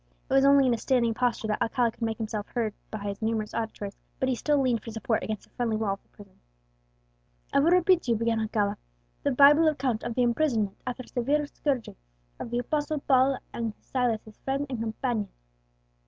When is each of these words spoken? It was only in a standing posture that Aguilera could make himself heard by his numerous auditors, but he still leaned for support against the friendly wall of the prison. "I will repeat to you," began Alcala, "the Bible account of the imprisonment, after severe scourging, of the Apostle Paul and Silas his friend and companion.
It 0.31 0.33
was 0.33 0.43
only 0.45 0.65
in 0.65 0.73
a 0.73 0.79
standing 0.79 1.13
posture 1.13 1.45
that 1.49 1.59
Aguilera 1.61 1.91
could 1.93 2.01
make 2.01 2.17
himself 2.17 2.47
heard 2.47 2.73
by 2.89 3.03
his 3.03 3.21
numerous 3.21 3.53
auditors, 3.53 3.99
but 4.19 4.29
he 4.29 4.33
still 4.35 4.57
leaned 4.59 4.81
for 4.81 4.89
support 4.89 5.21
against 5.21 5.43
the 5.43 5.51
friendly 5.51 5.77
wall 5.77 5.93
of 5.93 6.01
the 6.01 6.09
prison. 6.09 6.39
"I 7.53 7.59
will 7.59 7.69
repeat 7.69 8.01
to 8.01 8.13
you," 8.13 8.17
began 8.17 8.39
Alcala, 8.39 8.77
"the 9.21 9.29
Bible 9.31 9.67
account 9.67 10.01
of 10.01 10.15
the 10.15 10.23
imprisonment, 10.23 10.75
after 10.87 11.03
severe 11.05 11.45
scourging, 11.45 11.97
of 12.39 12.49
the 12.49 12.57
Apostle 12.57 12.97
Paul 13.01 13.37
and 13.53 13.75
Silas 13.79 14.23
his 14.23 14.37
friend 14.39 14.65
and 14.71 14.79
companion. 14.79 15.29